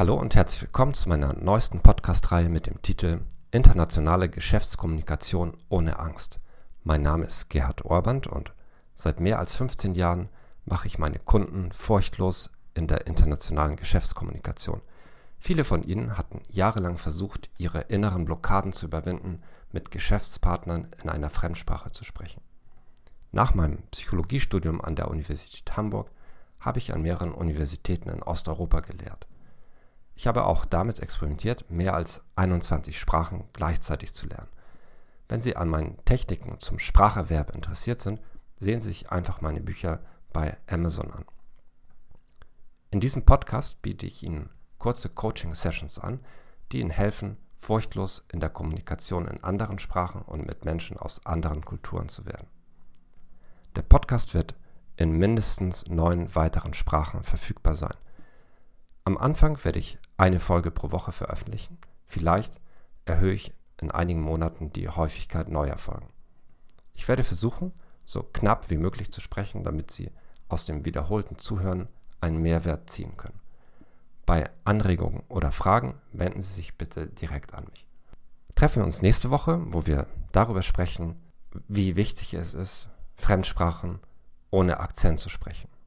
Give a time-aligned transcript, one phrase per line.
[0.00, 6.40] Hallo und herzlich willkommen zu meiner neuesten Podcast-Reihe mit dem Titel Internationale Geschäftskommunikation ohne Angst.
[6.84, 8.54] Mein Name ist Gerhard Orband und
[8.94, 10.30] seit mehr als 15 Jahren
[10.64, 14.80] mache ich meine Kunden furchtlos in der internationalen Geschäftskommunikation.
[15.38, 21.28] Viele von ihnen hatten jahrelang versucht, ihre inneren Blockaden zu überwinden, mit Geschäftspartnern in einer
[21.28, 22.40] Fremdsprache zu sprechen.
[23.32, 26.10] Nach meinem Psychologiestudium an der Universität Hamburg
[26.58, 29.26] habe ich an mehreren Universitäten in Osteuropa gelehrt.
[30.20, 34.50] Ich habe auch damit experimentiert, mehr als 21 Sprachen gleichzeitig zu lernen.
[35.30, 38.20] Wenn Sie an meinen Techniken zum Spracherwerb interessiert sind,
[38.58, 40.00] sehen Sie sich einfach meine Bücher
[40.34, 41.24] bei Amazon an.
[42.90, 46.20] In diesem Podcast biete ich Ihnen kurze Coaching-Sessions an,
[46.70, 51.64] die Ihnen helfen, furchtlos in der Kommunikation in anderen Sprachen und mit Menschen aus anderen
[51.64, 52.46] Kulturen zu werden.
[53.74, 54.54] Der Podcast wird
[54.96, 57.96] in mindestens neun weiteren Sprachen verfügbar sein.
[59.04, 61.78] Am Anfang werde ich eine Folge pro Woche veröffentlichen.
[62.04, 62.60] Vielleicht
[63.06, 66.08] erhöhe ich in einigen Monaten die Häufigkeit neuer Folgen.
[66.92, 67.72] Ich werde versuchen,
[68.04, 70.10] so knapp wie möglich zu sprechen, damit Sie
[70.48, 71.88] aus dem wiederholten Zuhören
[72.20, 73.40] einen Mehrwert ziehen können.
[74.26, 77.86] Bei Anregungen oder Fragen wenden Sie sich bitte direkt an mich.
[78.56, 81.16] Treffen wir uns nächste Woche, wo wir darüber sprechen,
[81.66, 84.00] wie wichtig es ist, Fremdsprachen
[84.50, 85.70] ohne Akzent zu sprechen.